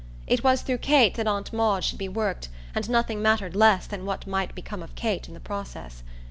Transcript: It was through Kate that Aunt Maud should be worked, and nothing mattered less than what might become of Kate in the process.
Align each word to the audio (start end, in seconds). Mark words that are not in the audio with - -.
It 0.25 0.43
was 0.43 0.63
through 0.63 0.79
Kate 0.79 1.13
that 1.13 1.27
Aunt 1.27 1.53
Maud 1.53 1.83
should 1.83 1.99
be 1.99 2.09
worked, 2.09 2.49
and 2.73 2.89
nothing 2.89 3.21
mattered 3.21 3.55
less 3.55 3.85
than 3.85 4.03
what 4.03 4.25
might 4.25 4.55
become 4.55 4.81
of 4.81 4.95
Kate 4.95 5.27
in 5.27 5.35
the 5.35 5.39
process. 5.39 6.01